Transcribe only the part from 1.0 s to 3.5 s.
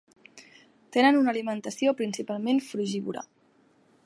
una alimentació principalment frugívora.